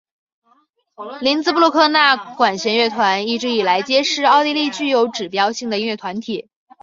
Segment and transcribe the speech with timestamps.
[1.21, 6.49] 林兹布鲁克纳管弦乐团一直以来皆是奥地利具有指标性的音乐团体。